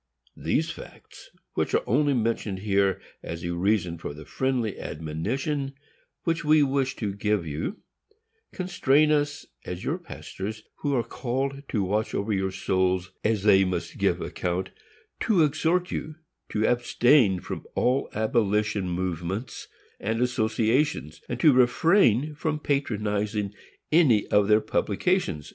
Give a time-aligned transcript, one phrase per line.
[0.35, 5.75] These facts, which are only mentioned here as a reason for the friendly admonition
[6.23, 7.81] which we wish to give you,
[8.51, 13.63] constrain us, as your pastors, who are called to watch over your souls as they
[13.63, 14.71] must give account,
[15.19, 16.15] to exhort you
[16.49, 19.67] to abstain from all abolition movements
[19.99, 23.53] and associations, and to refrain from patronizing
[23.91, 25.49] any of their publications, &c.